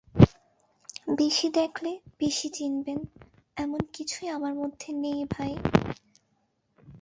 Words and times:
বেশি 1.17 1.47
দেখলে 1.51 1.91
বেশি 2.19 2.47
চিনবেন, 2.49 2.99
এমন 3.57 3.81
কিছুই 3.93 4.27
আমার 4.27 4.53
মধ্যে 4.53 4.89
নেই 5.03 5.21
ভাই। 5.33 5.51